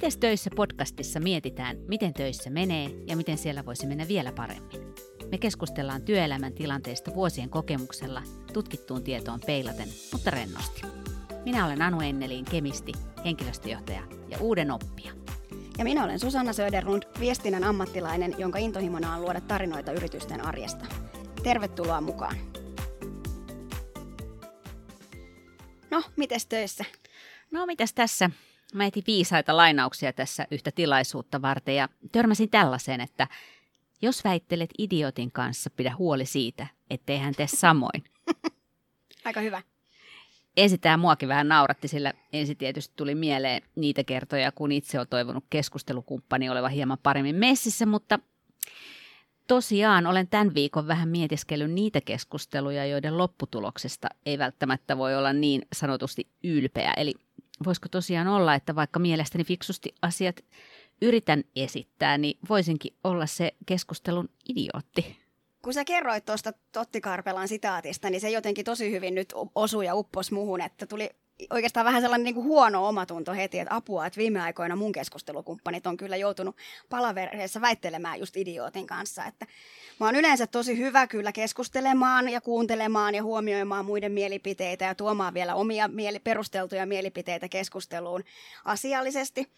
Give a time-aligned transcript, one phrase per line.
[0.00, 4.94] Mites töissä podcastissa mietitään, miten töissä menee ja miten siellä voisi mennä vielä paremmin.
[5.30, 10.82] Me keskustellaan työelämän tilanteesta vuosien kokemuksella, tutkittuun tietoon peilaten, mutta rennosti.
[11.44, 12.92] Minä olen Anu Enneliin, kemisti,
[13.24, 15.12] henkilöstöjohtaja ja uuden oppija.
[15.78, 20.86] Ja minä olen Susanna Söderlund, viestinnän ammattilainen, jonka intohimona on luoda tarinoita yritysten arjesta.
[21.42, 22.36] Tervetuloa mukaan.
[25.90, 26.84] No, mites töissä?
[27.50, 28.30] No, mitäs tässä?
[28.74, 33.26] Mä etin viisaita lainauksia tässä yhtä tilaisuutta varten ja törmäsin tällaiseen, että
[34.02, 38.04] jos väittelet idiotin kanssa, pidä huoli siitä, ettei hän tee samoin.
[39.24, 39.62] Aika hyvä.
[40.56, 45.06] Ensin tämä muakin vähän nauratti, sillä ensin tietysti tuli mieleen niitä kertoja, kun itse on
[45.08, 48.18] toivonut keskustelukumppani oleva hieman paremmin messissä, mutta
[49.46, 55.62] tosiaan olen tämän viikon vähän mietiskellyt niitä keskusteluja, joiden lopputuloksesta ei välttämättä voi olla niin
[55.72, 56.94] sanotusti ylpeä.
[56.96, 57.14] Eli
[57.64, 60.44] voisiko tosiaan olla, että vaikka mielestäni fiksusti asiat
[61.02, 65.16] yritän esittää, niin voisinkin olla se keskustelun idiootti.
[65.62, 69.94] Kun sä kerroit tuosta Totti Karpelan sitaatista, niin se jotenkin tosi hyvin nyt osui ja
[69.94, 71.10] uppos muhun, että tuli
[71.50, 75.86] oikeastaan vähän sellainen niin kuin huono omatunto heti, että apua, että viime aikoina mun keskustelukumppanit
[75.86, 76.56] on kyllä joutunut
[76.88, 79.24] palavereissa väittelemään just idiootin kanssa.
[79.24, 79.46] Että
[80.00, 85.34] mä oon yleensä tosi hyvä kyllä keskustelemaan ja kuuntelemaan ja huomioimaan muiden mielipiteitä ja tuomaan
[85.34, 88.24] vielä omia mieli- perusteltuja mielipiteitä keskusteluun
[88.64, 89.48] asiallisesti.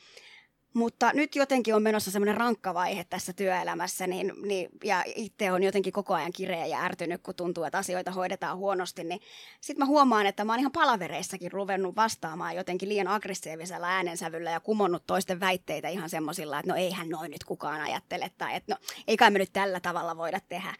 [0.75, 5.63] Mutta nyt jotenkin on menossa semmoinen rankka vaihe tässä työelämässä, niin, niin, ja itse on
[5.63, 9.21] jotenkin koko ajan kireä ja ärtynyt, kun tuntuu, että asioita hoidetaan huonosti, niin
[9.61, 14.61] sitten mä huomaan, että mä oon ihan palavereissakin ruvennut vastaamaan jotenkin liian aggressiivisella äänensävyllä ja
[14.61, 18.79] kumonnut toisten väitteitä ihan semmoisilla, että no eihän noin nyt kukaan ajattele, tai että no
[19.09, 20.75] ei kai me nyt tällä tavalla voida tehdä.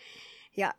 [0.57, 0.75] Ja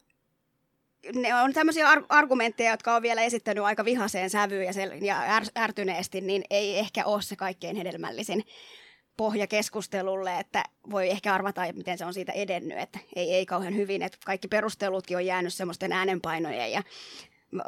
[1.15, 5.39] ne on tämmöisiä ar- argumentteja, jotka on vielä esittänyt aika vihaseen sävyyn ja, sel- ja
[5.39, 8.43] är- ärtyneesti, niin ei ehkä ole se kaikkein hedelmällisin
[9.17, 13.75] pohja keskustelulle, että voi ehkä arvata, miten se on siitä edennyt, että ei, ei kauhean
[13.75, 16.83] hyvin, että kaikki perustelutkin on jäänyt semmoisten äänenpainojen ja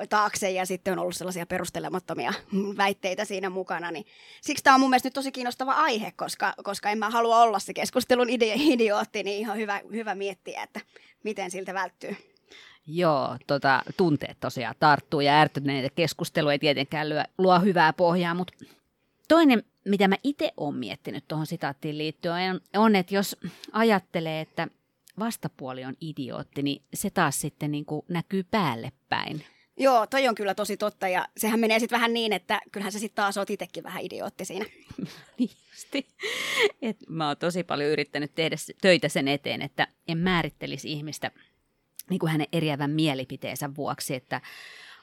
[0.09, 2.34] taakse ja sitten on ollut sellaisia perustelemattomia
[2.78, 3.91] väitteitä siinä mukana.
[3.91, 4.05] Niin
[4.41, 7.59] siksi tämä on mun mielestä nyt tosi kiinnostava aihe, koska, koska en mä halua olla
[7.59, 10.81] se keskustelun ide- idiootti, niin ihan hyvä, hyvä miettiä, että
[11.23, 12.16] miten siltä välttyy.
[12.88, 18.53] Joo, tota, tunteet tosiaan tarttuu ja ärtyneitä keskustelu ei tietenkään lyö, luo hyvää pohjaa, mutta
[19.27, 23.37] toinen mitä mä itse olen miettinyt tuohon sitaattiin liittyen, on, on, että jos
[23.71, 24.67] ajattelee, että
[25.19, 29.45] vastapuoli on idiootti, niin se taas sitten niin kuin näkyy päälle päin.
[29.77, 32.99] Joo, toi on kyllä tosi totta ja sehän menee sitten vähän niin, että kyllähän sä
[32.99, 34.65] sitten taas oot itsekin vähän idiootti siinä.
[36.81, 41.31] Et mä oon tosi paljon yrittänyt tehdä töitä sen eteen, että en määrittelisi ihmistä
[42.09, 44.41] niin kuin hänen eriävän mielipiteensä vuoksi, että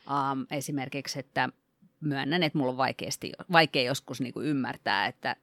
[0.06, 1.48] um, esimerkiksi, että
[2.02, 5.36] myönnän, että mulla on vaikeasti, vaikea joskus niin kuin ymmärtää, että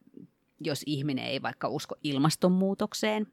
[0.59, 3.27] jos ihminen ei vaikka usko ilmastonmuutokseen,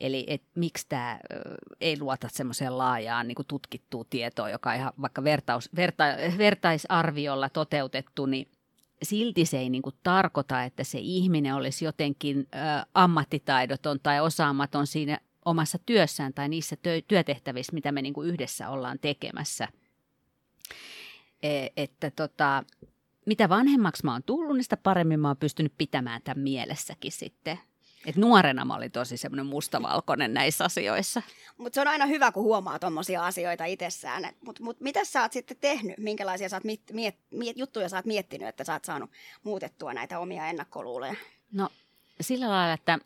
[0.00, 1.20] Eli et, miksi tämä
[1.80, 6.04] ei luota semmoiseen laajaan niin kuin tutkittuun tietoon, joka ihan vaikka vertaus, verta,
[6.38, 8.48] vertaisarviolla toteutettu, niin
[9.02, 14.86] silti se ei niin kuin tarkoita, että se ihminen olisi jotenkin ö, ammattitaidoton tai osaamaton
[14.86, 16.76] siinä omassa työssään tai niissä
[17.08, 19.68] työtehtävissä, mitä me niin kuin yhdessä ollaan tekemässä.
[21.42, 22.64] E, että tota,
[23.26, 27.58] mitä vanhemmaksi mä oon tullut, niin sitä paremmin mä oon pystynyt pitämään tämän mielessäkin sitten.
[28.06, 31.22] Et nuorena mä olin tosi semmoinen mustavalkoinen näissä asioissa.
[31.58, 34.32] Mutta se on aina hyvä, kun huomaa tuommoisia asioita itsessään.
[34.44, 35.98] Mutta mut mitä sä oot sitten tehnyt?
[35.98, 39.10] Minkälaisia sä oot miet, miet, miet, juttuja sä oot miettinyt, että sä oot saanut
[39.42, 41.14] muutettua näitä omia ennakkoluuloja?
[41.52, 41.68] No
[42.20, 42.98] sillä lailla, että,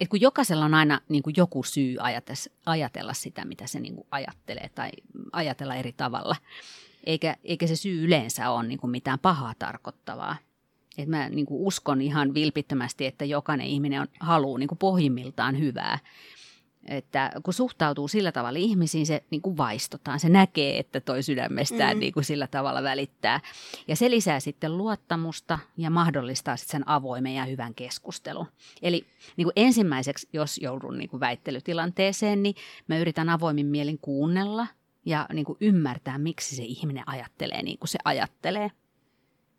[0.00, 1.96] että kun jokaisella on aina niin kuin joku syy
[2.66, 4.90] ajatella sitä, mitä se niin kuin ajattelee tai
[5.32, 6.36] ajatella eri tavalla,
[7.04, 10.36] eikä, eikä se syy yleensä ole niin kuin mitään pahaa tarkoittavaa.
[10.98, 15.58] Et mä niin kuin uskon ihan vilpittömästi, että jokainen ihminen on, haluaa niin kuin pohjimmiltaan
[15.58, 15.98] hyvää.
[16.88, 20.20] Että kun suhtautuu sillä tavalla ihmisiin, se niin kuin vaistotaan.
[20.20, 22.00] Se näkee, että toi sydämestään mm.
[22.00, 23.40] niin kuin sillä tavalla välittää.
[23.88, 28.46] Ja se lisää sitten luottamusta ja mahdollistaa sitten sen avoimen ja hyvän keskustelun.
[28.82, 29.06] Eli
[29.36, 32.54] niin kuin ensimmäiseksi, jos joudun niin kuin väittelytilanteeseen, niin
[32.88, 34.66] mä yritän avoimin mielin kuunnella
[35.04, 38.70] ja niin kuin ymmärtää, miksi se ihminen ajattelee niin kuin se ajattelee.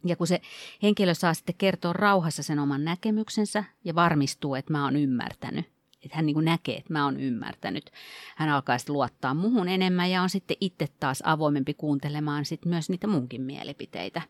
[0.06, 0.42] Ja kun se
[0.84, 5.73] henkilö saa sitten kertoa rauhassa sen oman näkemyksensä ja varmistuu, että mä oon ymmärtänyt,
[6.06, 7.92] että hän niin kuin näkee, että mä oon ymmärtänyt.
[8.36, 12.90] Hän alkaa sitten luottaa muhun enemmän ja on sitten itse taas avoimempi kuuntelemaan sitten myös
[12.90, 14.22] niitä munkin mielipiteitä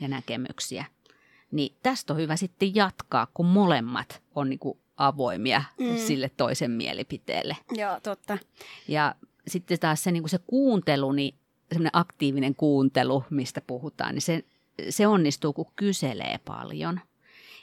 [0.00, 0.84] ja näkemyksiä.
[1.50, 5.96] Niin tästä on hyvä sitten jatkaa, kun molemmat on niin kuin avoimia mm.
[5.96, 7.56] sille toisen mielipiteelle.
[7.72, 8.38] Joo, totta.
[8.88, 9.14] Ja
[9.46, 11.34] sitten taas se, niin kuin se kuuntelu, niin
[11.72, 14.44] semmoinen aktiivinen kuuntelu, mistä puhutaan, niin se,
[14.90, 17.00] se onnistuu, kun kyselee paljon–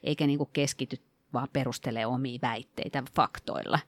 [0.04, 1.00] eikä niin kuin keskity
[1.34, 3.80] vaan perustelee omia väitteitä faktoilla.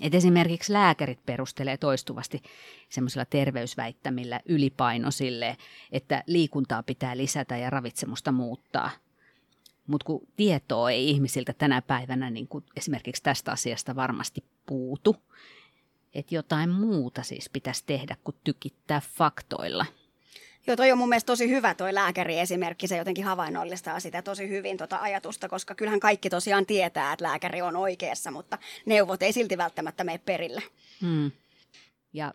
[0.00, 2.42] Et esimerkiksi lääkärit perustelee toistuvasti
[2.88, 5.56] semmoisilla terveysväittämillä ylipainosille,
[5.92, 8.90] että liikuntaa pitää lisätä ja ravitsemusta muuttaa.
[9.86, 15.16] Mutta kun tietoa ei ihmisiltä tänä päivänä niin kuin esimerkiksi tästä asiasta varmasti puutu,
[16.14, 19.86] että jotain muuta siis pitäisi tehdä kuin tykittää faktoilla–
[20.66, 24.76] Joo, toi on mun mielestä tosi hyvä toi lääkäriesimerkki, se jotenkin havainnollistaa sitä tosi hyvin
[24.76, 29.58] tota ajatusta, koska kyllähän kaikki tosiaan tietää, että lääkäri on oikeassa, mutta neuvot ei silti
[29.58, 30.62] välttämättä mene perille.
[31.00, 31.30] Hmm.
[32.12, 32.34] Ja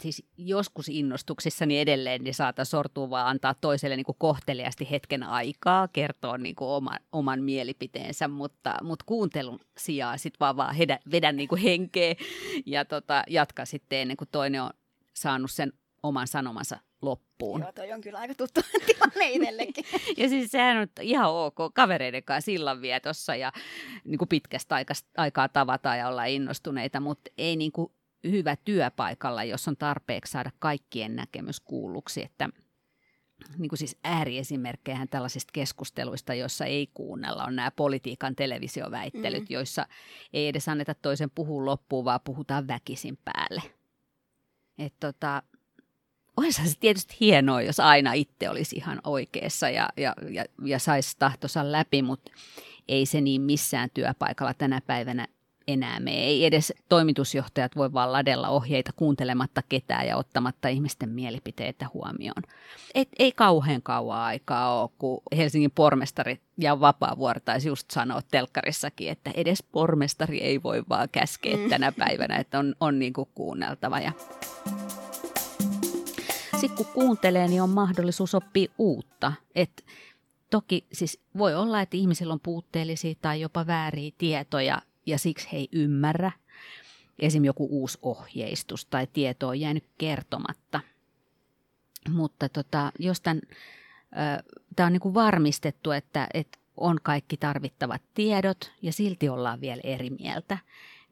[0.00, 5.88] siis joskus innostuksissani edelleen niin saata sortua vaan antaa toiselle niin kuin kohteliasti hetken aikaa
[5.88, 11.36] kertoa niin kuin oma, oman mielipiteensä, mutta, mutta kuuntelun sijaan sitten vaan, vaan hedä, vedän
[11.36, 12.14] niin kuin henkeä
[12.66, 14.70] ja tota, jatka sitten ennen kuin toinen on
[15.14, 17.60] saanut sen oman sanomansa loppuun.
[17.60, 19.84] Joo, toi on kyllä aika tuttu tilanne itsellekin.
[20.16, 23.52] ja siis sehän on ihan ok kavereiden kanssa sillanvietossa ja
[24.04, 24.76] niin kuin pitkästä
[25.16, 27.92] aikaa tavata ja olla innostuneita, mutta ei niin kuin
[28.24, 32.48] hyvä työpaikalla, jos on tarpeeksi saada kaikkien näkemys kuulluksi, että
[33.58, 39.46] niin kuin siis ääriesimerkkejä tällaisista keskusteluista, joissa ei kuunnella, on nämä politiikan televisioväittelyt, mm.
[39.48, 39.86] joissa
[40.32, 43.62] ei edes anneta toisen puhua loppuun, vaan puhutaan väkisin päälle.
[44.78, 45.42] Et tota,
[46.36, 51.16] olisihan se tietysti hienoa, jos aina itse olisi ihan oikeassa ja, ja, ja, ja saisi
[51.18, 52.32] tahtonsa läpi, mutta
[52.88, 55.26] ei se niin missään työpaikalla tänä päivänä
[55.68, 56.10] enää me.
[56.10, 62.42] Ei edes toimitusjohtajat voi vaan ladella ohjeita kuuntelematta ketään ja ottamatta ihmisten mielipiteitä huomioon.
[62.94, 69.10] Et, ei kauhean kauan aikaa ole, kun Helsingin pormestari ja Vapaavuori taisi just sanoa telkkarissakin,
[69.10, 71.68] että edes pormestari ei voi vaan käskeä mm.
[71.68, 73.98] tänä päivänä, että on, on niin kuin kuunneltava.
[73.98, 74.12] Ja
[76.60, 79.32] sitten kun kuuntelee, niin on mahdollisuus oppia uutta.
[79.54, 79.84] Et
[80.50, 85.56] toki siis voi olla, että ihmisillä on puutteellisia tai jopa vääriä tietoja ja siksi he
[85.56, 86.32] ei ymmärrä.
[87.18, 87.44] Esim.
[87.44, 90.80] joku uusi ohjeistus tai tieto on jäänyt kertomatta.
[92.08, 99.28] Mutta tota, jos tämä on niinku varmistettu, että, että on kaikki tarvittavat tiedot ja silti
[99.28, 100.58] ollaan vielä eri mieltä,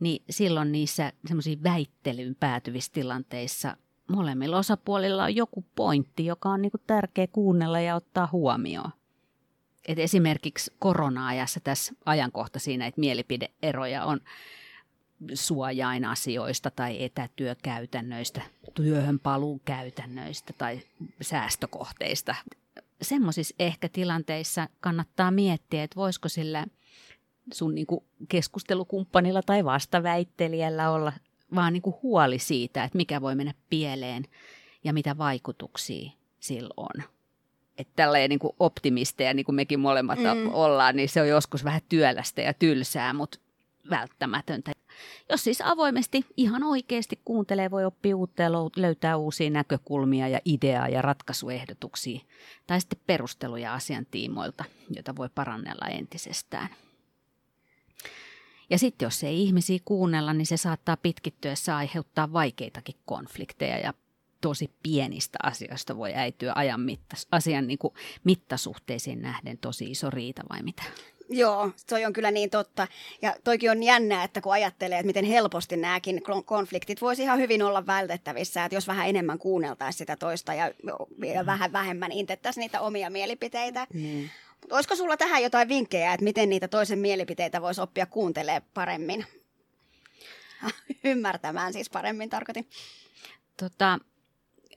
[0.00, 3.76] niin silloin niissä semmoisiin väittelyyn päätyvissä tilanteissa
[4.08, 8.90] molemmilla osapuolilla on joku pointti, joka on niinku tärkeä kuunnella ja ottaa huomioon.
[9.88, 14.20] Et esimerkiksi korona-ajassa tässä ajankohtaisia näitä mielipideeroja on
[15.34, 18.42] suojainasioista tai etätyökäytännöistä,
[18.74, 20.80] työhön paluun käytännöistä tai
[21.20, 22.34] säästökohteista.
[23.02, 26.66] Semmoisissa ehkä tilanteissa kannattaa miettiä, että voisiko sillä
[27.52, 31.12] sun niinku keskustelukumppanilla tai vastaväittelijällä olla
[31.54, 34.24] vaan niin kuin huoli siitä, että mikä voi mennä pieleen
[34.84, 36.10] ja mitä vaikutuksia
[36.40, 37.02] sillä on.
[37.78, 40.54] Että tälleen niin kuin optimisteja, niin kuin mekin molemmat mm.
[40.54, 43.38] ollaan, niin se on joskus vähän työlästä ja tylsää, mutta
[43.90, 44.72] välttämätöntä.
[45.30, 50.88] Jos siis avoimesti ihan oikeasti kuuntelee, voi oppia uutta ja löytää uusia näkökulmia ja ideaa
[50.88, 52.20] ja ratkaisuehdotuksia.
[52.66, 56.68] Tai sitten perusteluja asian tiimoilta, joita voi parannella entisestään.
[58.70, 63.94] Ja sitten jos ei ihmisiä kuunnella, niin se saattaa pitkittyessä aiheuttaa vaikeitakin konflikteja ja
[64.40, 67.94] tosi pienistä asioista voi äityä ajan mittas, asian niin kuin
[68.24, 70.82] mittasuhteisiin nähden tosi iso riita vai mitä?
[71.30, 72.88] Joo, toi on kyllä niin totta.
[73.22, 77.62] Ja toikin on jännää, että kun ajattelee, että miten helposti nämäkin konfliktit voisi ihan hyvin
[77.62, 80.66] olla vältettävissä, että jos vähän enemmän kuunneltaisiin sitä toista ja,
[81.34, 81.46] ja mm.
[81.46, 83.86] vähän vähemmän intettäisiin niitä omia mielipiteitä.
[83.94, 84.28] Mm.
[84.70, 89.26] Olisiko sulla tähän jotain vinkkejä, että miten niitä toisen mielipiteitä voisi oppia kuuntelemaan paremmin?
[91.04, 92.68] Ymmärtämään siis paremmin tarkoitin.
[93.56, 93.98] Tota,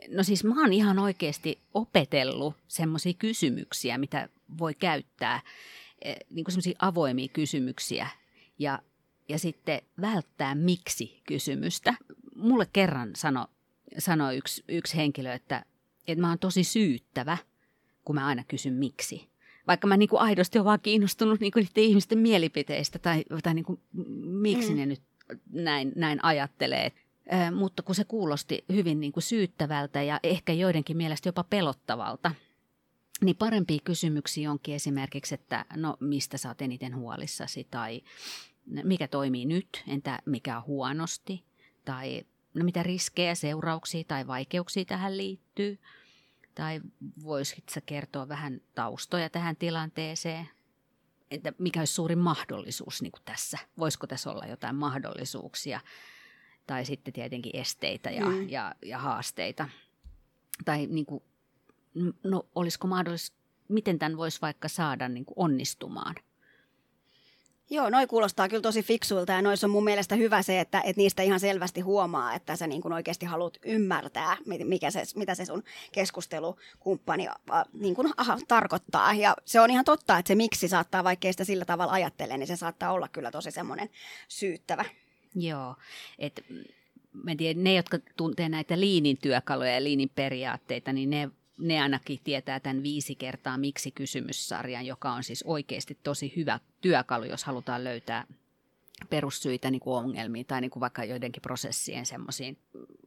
[0.08, 5.42] no siis mä oon ihan oikeasti opetellut semmoisia kysymyksiä, mitä voi käyttää,
[6.02, 8.08] eh, niin kuin semmoisia avoimia kysymyksiä
[8.60, 8.80] ja,
[9.30, 11.94] ja sitten välttää miksi-kysymystä.
[12.36, 13.46] Mulle kerran sanoi
[13.98, 15.66] sano yksi, yksi henkilö, että,
[16.08, 17.38] että mä oon tosi syyttävä,
[18.06, 19.37] kun mä aina kysyn miksi
[19.68, 23.54] vaikka mä niin kuin aidosti olen vaan kiinnostunut niin kuin niiden ihmisten mielipiteistä tai, tai
[23.54, 23.80] niin kuin,
[24.24, 24.78] miksi mm.
[24.78, 25.02] ne nyt
[25.52, 26.92] näin, näin ajattelee.
[27.34, 32.32] Äh, mutta kun se kuulosti hyvin niin kuin syyttävältä ja ehkä joidenkin mielestä jopa pelottavalta,
[33.22, 38.02] niin parempia kysymyksiä onkin esimerkiksi, että no mistä sä oot eniten huolissasi tai
[38.84, 41.44] mikä toimii nyt, entä mikä on huonosti
[41.86, 45.80] tai no mitä riskejä, seurauksia tai vaikeuksia tähän liittyy–
[46.58, 46.82] tai
[47.24, 50.50] voisitko sä kertoa vähän taustoja tähän tilanteeseen?
[51.32, 53.58] Entä mikä olisi suurin mahdollisuus niin kuin tässä?
[53.80, 55.80] Voisiko tässä olla jotain mahdollisuuksia?
[56.68, 58.50] Tai sitten tietenkin esteitä ja, mm.
[58.50, 59.70] ja, ja haasteita.
[60.66, 61.24] Tai niin kuin,
[62.24, 63.38] no, olisiko mahdollista
[63.68, 66.16] miten tämän voisi vaikka saada niin kuin onnistumaan?
[67.70, 71.02] Joo, noi kuulostaa kyllä tosi fiksuilta ja noissa on mun mielestä hyvä se, että, että
[71.02, 75.64] niistä ihan selvästi huomaa, että sä niin oikeasti haluat ymmärtää, mikä se, mitä se sun
[75.92, 77.28] keskustelukumppani
[77.74, 79.14] niin kuin, aha, tarkoittaa.
[79.14, 82.48] Ja se on ihan totta, että se miksi saattaa, vaikkei sitä sillä tavalla ajattele, niin
[82.48, 83.90] se saattaa olla kyllä tosi semmoinen
[84.28, 84.86] syyttävä.
[85.36, 85.76] Joo,
[86.20, 86.42] että
[87.24, 92.20] mä tiedän, ne, jotka tuntee näitä liinin työkaluja ja liinin periaatteita, niin ne ne ainakin
[92.24, 97.84] tietää tämän viisi kertaa miksi kysymyssarjan, joka on siis oikeasti tosi hyvä työkalu, jos halutaan
[97.84, 98.28] löytää
[99.10, 102.58] perussyitä niin kuin ongelmiin tai niin kuin vaikka joidenkin prosessien semmoisiin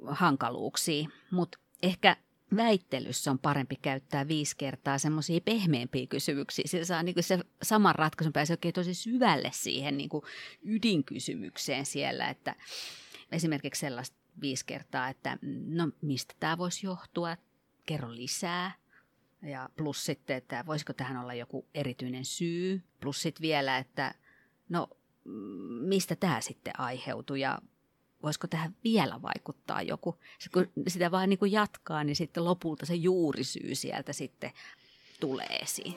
[0.06, 1.12] hankaluuksiin.
[1.30, 2.16] Mutta ehkä
[2.56, 6.64] väittelyssä on parempi käyttää viisi kertaa semmoisia pehmeämpiä kysymyksiä.
[6.66, 10.24] Sillä saa niin se saman ratkaisun pääsee oikein tosi syvälle siihen niin kuin
[10.62, 12.54] ydinkysymykseen siellä, että
[13.32, 17.36] esimerkiksi sellaista viisi kertaa, että no mistä tämä voisi johtua,
[17.86, 18.72] kerro lisää.
[19.42, 22.82] Ja plus sitten, että voisiko tähän olla joku erityinen syy.
[23.00, 24.14] Plus sitten vielä, että
[24.68, 24.88] no
[25.80, 27.58] mistä tämä sitten aiheutuu ja
[28.22, 30.18] voisiko tähän vielä vaikuttaa joku.
[30.52, 34.50] Kun sitä vaan niin kuin jatkaa, niin sitten lopulta se juurisyy sieltä sitten
[35.20, 35.96] tulee esiin.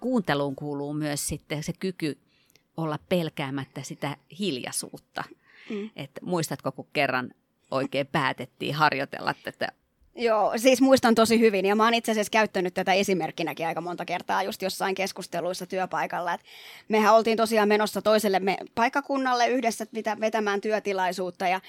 [0.00, 2.18] Kuunteluun kuuluu myös sitten se kyky
[2.76, 5.24] olla pelkäämättä sitä hiljaisuutta–
[5.70, 5.90] Mm.
[5.96, 7.30] Että muistatko, kun kerran
[7.70, 9.68] oikein päätettiin harjoitella tätä
[10.18, 14.04] Joo, siis muistan tosi hyvin ja mä oon itse asiassa käyttänyt tätä esimerkkinäkin aika monta
[14.04, 16.34] kertaa just jossain keskusteluissa työpaikalla.
[16.34, 16.40] Et
[16.88, 19.86] mehän oltiin tosiaan menossa toiselle me paikkakunnalle yhdessä
[20.20, 21.60] vetämään työtilaisuutta ja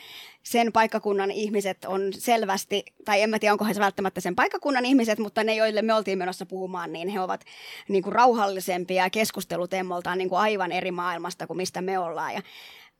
[0.43, 5.19] sen paikkakunnan ihmiset on selvästi, tai en mä tiedä onko he välttämättä sen paikkakunnan ihmiset,
[5.19, 7.45] mutta ne joille me oltiin menossa puhumaan, niin he ovat
[7.87, 12.33] niin kuin rauhallisempia ja keskustelutemmoltaan niin kuin aivan eri maailmasta kuin mistä me ollaan.
[12.33, 12.41] Ja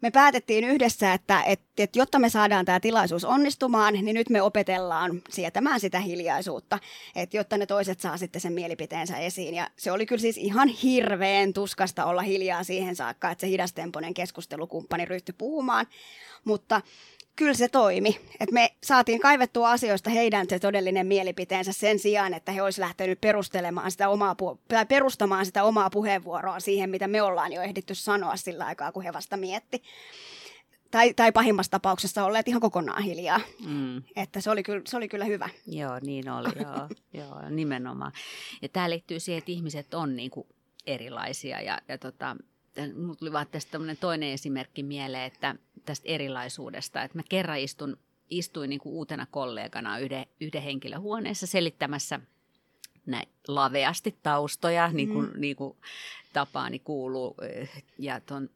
[0.01, 4.41] me päätettiin yhdessä, että, että, että jotta me saadaan tämä tilaisuus onnistumaan, niin nyt me
[4.41, 6.79] opetellaan sietämään sitä hiljaisuutta,
[7.15, 9.53] että jotta ne toiset saa sitten sen mielipiteensä esiin.
[9.53, 14.13] Ja se oli kyllä siis ihan hirveän tuskasta olla hiljaa siihen saakka, että se hidastempoinen
[14.13, 15.87] keskustelukumppani ryhtyi puhumaan,
[16.45, 16.81] mutta
[17.37, 18.19] kyllä se toimi.
[18.39, 23.21] Et me saatiin kaivettua asioista heidän se todellinen mielipiteensä sen sijaan, että he olisivat lähtenyt
[23.21, 24.35] perustelemaan sitä omaa,
[24.67, 29.03] tai perustamaan sitä omaa puheenvuoroa siihen, mitä me ollaan jo ehditty sanoa sillä aikaa, kun
[29.03, 29.83] he vasta mietti.
[30.91, 33.39] Tai, tai pahimmassa tapauksessa olleet ihan kokonaan hiljaa.
[33.67, 34.03] Mm.
[34.15, 35.49] Että se oli, kyllä, se oli kyllä hyvä.
[35.67, 38.11] Joo, niin oli, joo, joo nimenomaan.
[38.61, 40.47] Ja tämä liittyy siihen, että ihmiset on niin kuin
[40.87, 42.35] erilaisia ja, ja tota,
[42.95, 45.55] Mulla tuli vaan tästä toinen esimerkki mieleen, että
[45.85, 47.97] tästä erilaisuudesta, että mä kerran istun,
[48.29, 52.19] istuin niin kuin uutena kollegana yhden, yhden henkilön huoneessa selittämässä
[53.05, 55.41] näin laveasti taustoja, niin kuin, mm.
[55.41, 55.77] niin kuin
[56.33, 57.35] tapaani kuuluu.
[57.99, 58.49] Ja tuon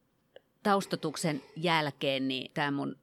[0.64, 2.96] taustatuksen jälkeen niin tämä mun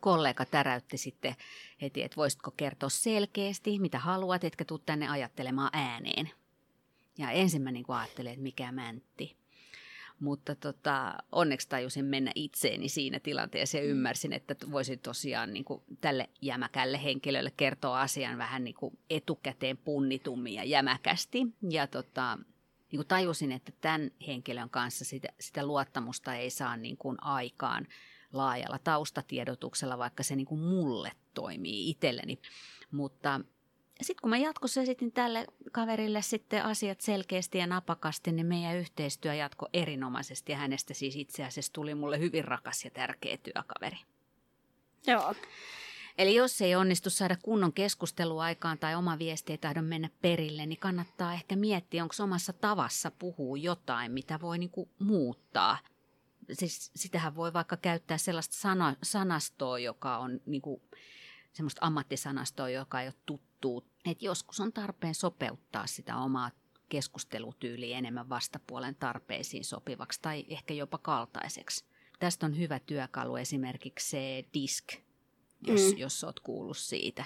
[0.00, 1.34] kollega täräytti sitten
[1.82, 6.30] heti, että voisitko kertoa selkeästi, mitä haluat, etkä tuu tänne ajattelemaan ääneen.
[7.18, 9.36] Ja ensin mä niin ajattelin, että mikä mäntti.
[10.24, 13.90] Mutta tota, onneksi tajusin mennä itseeni siinä tilanteessa ja mm.
[13.90, 19.76] ymmärsin, että voisin tosiaan niin kuin tälle jämäkälle henkilölle kertoa asian vähän niin kuin etukäteen
[19.76, 21.38] punnitummin ja jämäkästi.
[21.70, 22.38] Ja tota,
[22.92, 27.86] niin kuin tajusin, että tämän henkilön kanssa sitä, sitä luottamusta ei saa niin kuin aikaan
[28.32, 32.38] laajalla taustatiedotuksella, vaikka se niin kuin mulle toimii itselleni.
[32.90, 33.40] Mutta
[34.02, 39.34] sitten kun mä jatkossa esitin tälle kaverille sitten asiat selkeästi ja napakasti, niin meidän yhteistyö
[39.34, 43.98] jatko erinomaisesti ja hänestä siis itse asiassa tuli mulle hyvin rakas ja tärkeä työkaveri.
[45.06, 45.34] Joo.
[46.18, 50.78] Eli jos ei onnistu saada kunnon keskusteluaikaan tai oma viesti ei tahdo mennä perille, niin
[50.78, 55.78] kannattaa ehkä miettiä, onko omassa tavassa puhuu jotain, mitä voi niinku muuttaa.
[56.52, 60.82] Siis sitähän voi vaikka käyttää sellaista sana, sanastoa, joka on niinku,
[61.52, 63.53] semmoista ammattisanastoa, joka ei ole tuttu.
[64.10, 66.50] Et joskus on tarpeen sopeuttaa sitä omaa
[66.88, 71.84] keskustelutyyliä enemmän vastapuolen tarpeisiin sopivaksi tai ehkä jopa kaltaiseksi.
[72.18, 74.84] Tästä on hyvä työkalu esimerkiksi se disk,
[75.66, 75.98] jos, mm.
[75.98, 77.24] jos olet kuullut siitä.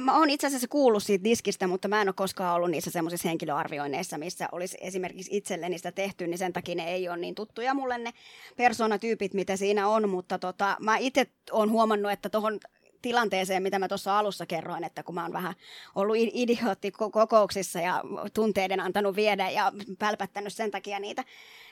[0.00, 3.28] Mä oon itse asiassa kuullut siitä diskistä, mutta mä en ole koskaan ollut niissä semmoisissa
[3.28, 7.74] henkilöarvioinneissa, missä olisi esimerkiksi itselleni sitä tehty, niin sen takia ne ei ole niin tuttuja
[7.74, 8.12] mulle ne
[8.56, 12.60] persoonatyypit, mitä siinä on, mutta tota, mä itse oon huomannut, että tuohon
[13.02, 15.54] tilanteeseen, mitä mä tuossa alussa kerroin, että kun mä oon vähän
[15.94, 18.02] ollut idiootti kokouksissa ja
[18.34, 21.24] tunteiden antanut viedä ja pälpättänyt sen takia niitä,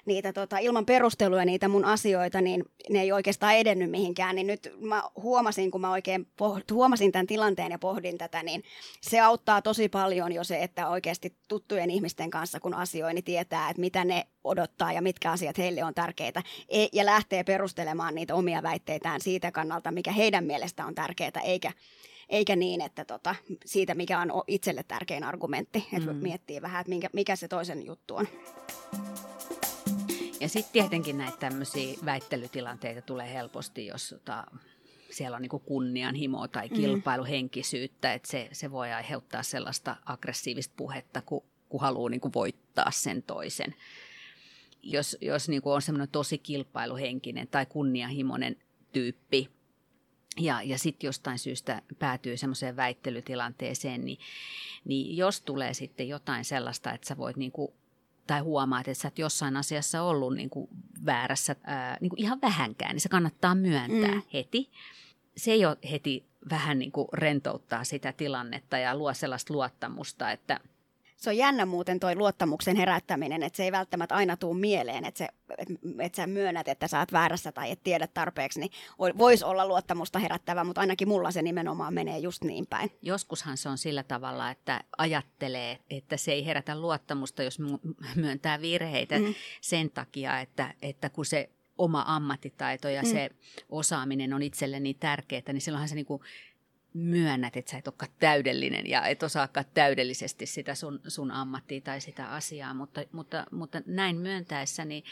[0.07, 4.37] niitä tota, ilman perusteluja niitä mun asioita, niin ne ei oikeastaan edennyt mihinkään.
[4.37, 8.63] Niin nyt mä huomasin, kun mä oikein poht, huomasin tämän tilanteen ja pohdin tätä, niin
[9.01, 13.71] se auttaa tosi paljon jo se, että oikeasti tuttujen ihmisten kanssa, kun asioi, niin tietää,
[13.71, 16.43] että mitä ne odottaa ja mitkä asiat heille on tärkeitä.
[16.69, 21.73] E- ja lähtee perustelemaan niitä omia väitteitään siitä kannalta, mikä heidän mielestä on tärkeää, eikä
[22.31, 23.35] eikä niin, että tota,
[23.65, 26.19] siitä mikä on itselle tärkein argumentti, että mm.
[26.23, 28.27] miettii vähän, että minkä, mikä se toisen juttu on.
[30.41, 34.45] Ja sitten tietenkin näitä tämmöisiä väittelytilanteita tulee helposti, jos tota,
[35.11, 36.77] siellä on niin kunnianhimoa tai mm.
[36.77, 43.23] kilpailuhenkisyyttä, että se, se voi aiheuttaa sellaista aggressiivista puhetta, kun, kun haluaa niin voittaa sen
[43.23, 43.75] toisen.
[44.83, 48.57] Jos, jos niin on semmoinen tosi kilpailuhenkinen tai kunnianhimoinen
[48.93, 49.51] tyyppi,
[50.39, 54.19] ja, ja sitten jostain syystä päätyy semmoiseen väittelytilanteeseen, niin,
[54.85, 57.73] niin jos tulee sitten jotain sellaista, että sä voit niin kuin
[58.27, 60.69] tai huomaat, että sä et jossain asiassa ollut niin kuin
[61.07, 64.23] väärässä ää, niin kuin ihan vähänkään, niin se kannattaa myöntää mm.
[64.33, 64.71] heti.
[65.37, 70.61] Se jo heti vähän niin kuin rentouttaa sitä tilannetta ja luo sellaista luottamusta, että–
[71.21, 75.19] se on jännä muuten toi luottamuksen herättäminen, että se ei välttämättä aina tuu mieleen, että,
[75.19, 78.71] se, että, että sä myönnät, että sä oot väärässä tai et tiedä tarpeeksi, niin
[79.19, 82.91] voisi olla luottamusta herättävä, mutta ainakin mulla se nimenomaan menee just niin päin.
[83.03, 87.59] Joskushan se on sillä tavalla, että ajattelee, että se ei herätä luottamusta, jos
[88.17, 89.35] myöntää virheitä mm.
[89.61, 93.09] sen takia, että, että kun se oma ammattitaito ja mm.
[93.09, 93.31] se
[93.69, 96.23] osaaminen on itselle niin tärkeää, niin silloinhan se niinku
[96.95, 102.01] myönnät, että sä et olekaan täydellinen ja et osaakaan täydellisesti sitä sun, sun ammattia tai
[102.01, 105.05] sitä asiaa, mutta, mutta, mutta näin myöntäessä, niin,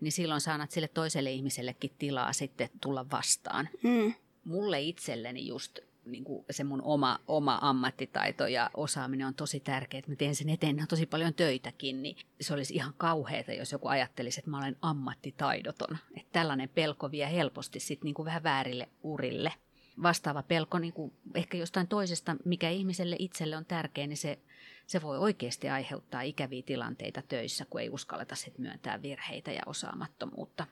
[0.00, 3.68] niin silloin saanat sille toiselle ihmisellekin tilaa sitten tulla vastaan.
[3.82, 4.14] Hmm.
[4.44, 9.98] Mulle itselleni just niin kuin se mun oma, oma ammattitaito ja osaaminen on tosi tärkeää,
[9.98, 13.88] että mä teen sen eteen tosi paljon töitäkin, niin se olisi ihan kauheata, jos joku
[13.88, 15.98] ajattelisi, että mä olen ammattitaidoton.
[16.16, 19.52] Että tällainen pelko vie helposti sitten niin kuin vähän väärille urille
[20.02, 24.38] vastaava pelko niin kuin ehkä jostain toisesta, mikä ihmiselle itselle on tärkeä, niin se,
[24.86, 30.66] se voi oikeasti aiheuttaa ikäviä tilanteita töissä, kun ei uskalleta sit myöntää virheitä ja osaamattomuutta.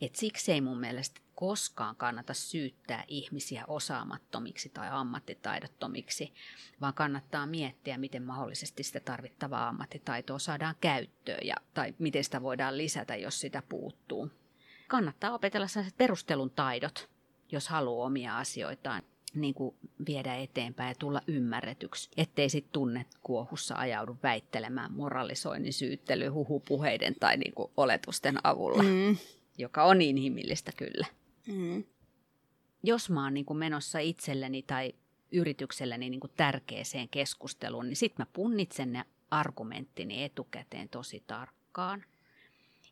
[0.00, 6.34] Et siksi ei mun mielestä koskaan kannata syyttää ihmisiä osaamattomiksi tai ammattitaidottomiksi,
[6.80, 12.78] vaan kannattaa miettiä, miten mahdollisesti sitä tarvittavaa ammattitaitoa saadaan käyttöön ja, tai miten sitä voidaan
[12.78, 14.30] lisätä, jos sitä puuttuu.
[14.88, 17.10] Kannattaa opetella sellaiset perustelun taidot,
[17.52, 19.02] jos haluaa omia asioitaan
[19.34, 19.74] niin kuin
[20.06, 27.36] viedä eteenpäin ja tulla ymmärretyksi, ettei sitten tunne kuohussa ajaudu väittelemään moralisoinnin, syyttely, huhupuheiden tai
[27.36, 29.16] niin kuin oletusten avulla, mm.
[29.58, 31.06] joka on inhimillistä kyllä.
[31.46, 31.84] Mm.
[32.82, 34.94] Jos mä oon niin kuin menossa itselleni tai
[35.32, 42.04] yritykselleni niin kuin tärkeäseen keskusteluun, niin sitten mä punnitsen ne argumenttini etukäteen tosi tarkkaan.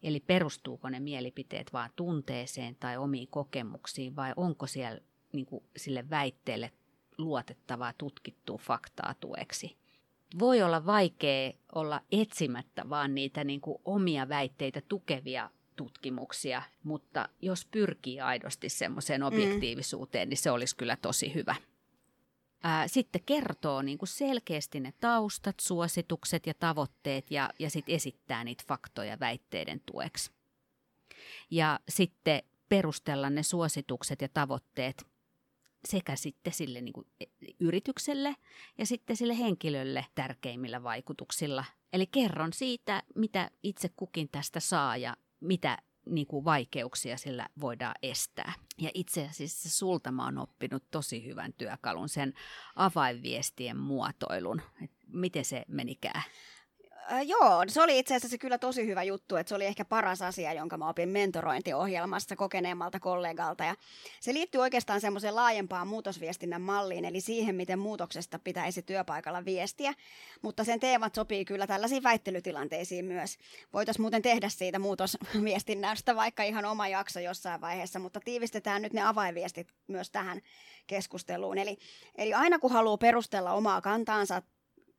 [0.03, 5.01] Eli perustuuko ne mielipiteet vain tunteeseen tai omiin kokemuksiin vai onko siellä
[5.33, 6.73] niin kuin, sille väitteelle
[7.19, 9.77] luotettavaa tutkittua faktaa tueksi.
[10.39, 17.67] Voi olla vaikea olla etsimättä vaan niitä niin kuin, omia väitteitä tukevia tutkimuksia, mutta jos
[17.67, 19.27] pyrkii aidosti semmoiseen mm.
[19.27, 20.31] objektiivisuuteen, mm.
[20.31, 21.55] niin se olisi kyllä tosi hyvä
[22.63, 28.45] ää, sitten kertoo niin kuin selkeästi ne taustat, suositukset ja tavoitteet ja, ja sitten esittää
[28.45, 30.31] niitä faktoja väitteiden tueksi.
[31.51, 35.07] Ja sitten perustella ne suositukset ja tavoitteet
[35.85, 37.25] sekä sitten sille niin kuin e,
[37.61, 38.37] yritykselle
[38.79, 41.65] ja sitten sille henkilölle tärkeimmillä vaikutuksilla.
[41.93, 47.95] Eli kerron siitä, mitä itse kukin tästä saa ja mitä niin kuin vaikeuksia sillä voidaan
[48.03, 48.53] estää.
[48.79, 52.35] Ja itse asiassa sulta mä oon oppinut tosi hyvän työkalun, sen
[52.77, 54.63] avainviestien muotoilun.
[54.85, 56.23] Et miten se menikään?
[57.13, 60.23] Äh, joo, se oli itse asiassa kyllä tosi hyvä juttu, että se oli ehkä paras
[60.23, 63.65] asia, jonka mä opin mentorointiohjelmassa kokeneemmalta kollegalta.
[63.65, 63.75] Ja
[64.21, 69.95] se liittyy oikeastaan semmoiseen laajempaan muutosviestinnän malliin, eli siihen, miten muutoksesta pitäisi työpaikalla viestiä.
[70.43, 73.39] Mutta sen teemat sopii kyllä tällaisiin väittelytilanteisiin myös.
[73.73, 79.03] Voitaisiin muuten tehdä siitä muutosviestinnästä vaikka ihan oma jakso jossain vaiheessa, mutta tiivistetään nyt ne
[79.03, 80.41] avainviestit myös tähän
[80.87, 81.59] keskusteluun.
[81.59, 81.79] Eli,
[82.15, 84.43] eli aina kun haluaa perustella omaa kantaansa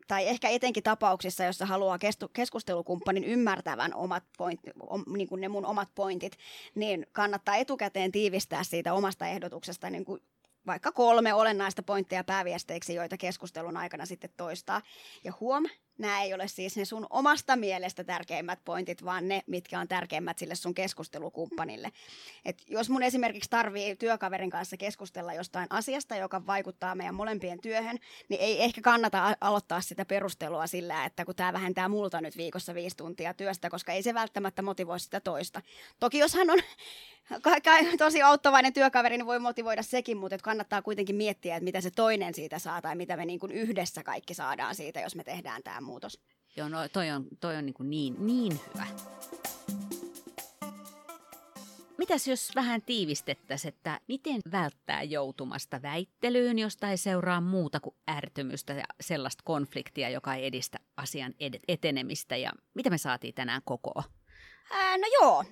[0.10, 2.00] tai ehkä etenkin tapauksissa, jossa haluaa
[2.34, 4.60] keskustelukumppanin ymmärtävän omat point,
[5.08, 6.38] niin kuin ne mun omat pointit,
[6.76, 10.22] niin kannattaa etukäteen tiivistää siitä omasta ehdotuksesta niin kuin
[10.68, 14.82] vaikka kolme olennaista pointtia pääviesteiksi, joita keskustelun aikana sitten toistaa.
[15.24, 15.66] Ja huom,
[16.00, 20.38] nämä ei ole siis ne sun omasta mielestä tärkeimmät pointit, vaan ne, mitkä on tärkeimmät
[20.38, 21.92] sille sun keskustelukumppanille.
[22.46, 27.98] Et jos mun esimerkiksi tarvii työkaverin kanssa keskustella jostain asiasta, joka vaikuttaa meidän molempien työhön,
[28.30, 32.74] niin ei ehkä kannata aloittaa sitä perustelua sillä, että kun tämä vähentää multa nyt viikossa
[32.74, 35.62] viisi tuntia työstä, koska ei se välttämättä motivoi sitä toista.
[36.00, 36.60] Toki jos hän on
[37.42, 41.92] ka- tosi auttavainen työkaveri, niin voi motivoida sekin, mutta kannattaa kuitenkin miettiä, että mitä se
[41.92, 45.64] toinen siitä saa tai mitä me niin kuin yhdessä kaikki saadaan siitä, jos me tehdään
[45.64, 46.20] tämä muutos.
[46.56, 48.88] Joo, no toi on, toi on niin, niin, niin hyvä.
[51.98, 58.74] mitäs jos vähän tiivistettäisiin, että miten välttää joutumasta väittelyyn, josta ei seuraa muuta kuin ärtymystä
[58.74, 61.34] ja sellaista konfliktia, joka ei edistä asian
[61.68, 64.04] etenemistä ja mitä me saatiin tänään koko?
[64.72, 65.44] Ää, no joo,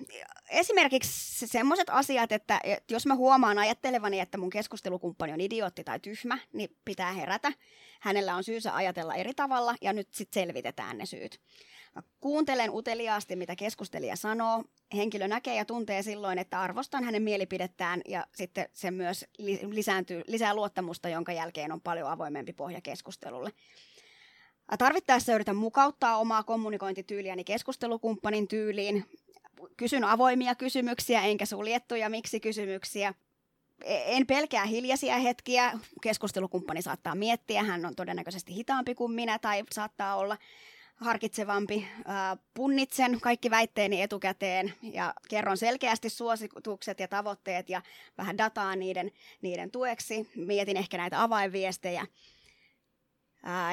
[0.50, 6.38] esimerkiksi semmoiset asiat, että jos mä huomaan ajattelevani, että mun keskustelukumppani on idiootti tai tyhmä,
[6.52, 7.52] niin pitää herätä.
[8.00, 11.40] Hänellä on syynsä ajatella eri tavalla ja nyt sitten selvitetään ne syyt.
[11.94, 14.64] Mä kuuntelen uteliaasti, mitä keskustelija sanoo.
[14.96, 19.26] Henkilö näkee ja tuntee silloin, että arvostan hänen mielipidettään ja sitten se myös
[19.62, 23.50] lisääntyy, lisää luottamusta, jonka jälkeen on paljon avoimempi pohja keskustelulle.
[24.78, 29.04] Tarvittaessa yritän mukauttaa omaa kommunikointityyliäni keskustelukumppanin tyyliin.
[29.76, 33.14] Kysyn avoimia kysymyksiä enkä suljettuja miksi-kysymyksiä.
[33.84, 35.78] E-, en pelkää hiljaisia hetkiä.
[36.02, 40.36] Keskustelukumppani saattaa miettiä, hän on todennäköisesti hitaampi kuin minä tai saattaa olla
[40.96, 41.88] harkitsevampi.
[42.54, 47.82] Punnitsen kaikki väitteeni etukäteen ja kerron selkeästi suositukset ja tavoitteet ja
[48.18, 49.10] vähän dataa niiden,
[49.42, 50.30] niiden tueksi.
[50.36, 52.06] Mietin ehkä näitä avainviestejä.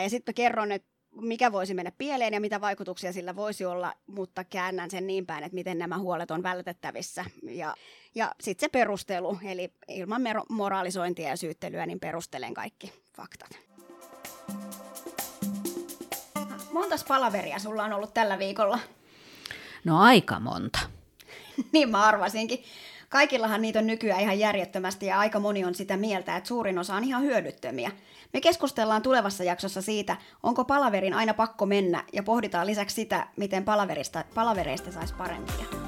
[0.04, 4.44] Ja sitten kerron, että mikä voisi mennä pieleen ja mitä vaikutuksia sillä voisi olla, mutta
[4.44, 7.26] käännän sen niin päin, että miten nämä huolet on vältettävissä.
[7.44, 7.76] Ja,
[8.16, 13.50] ja sitten se perustelu, eli ilman moraalisointia ja syyttelyä, niin perustelen kaikki faktat.
[16.72, 18.80] Montas palaveria sulla on ollut tällä viikolla?
[19.84, 20.80] No aika monta.
[21.74, 22.64] niin mä arvasinkin.
[23.16, 26.96] Kaikillahan niitä on nykyään ihan järjettömästi ja aika moni on sitä mieltä, että suurin osa
[26.96, 27.92] on ihan hyödyttömiä.
[28.34, 33.64] Me keskustellaan tulevassa jaksossa siitä, onko palaverin aina pakko mennä ja pohditaan lisäksi sitä, miten
[33.64, 35.85] palaverista, palavereista saisi parempia.